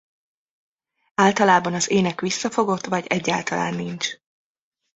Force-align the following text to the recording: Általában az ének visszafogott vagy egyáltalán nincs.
Általában 1.15 1.73
az 1.73 1.89
ének 1.89 2.21
visszafogott 2.21 2.85
vagy 2.85 3.05
egyáltalán 3.05 3.73
nincs. 3.73 4.07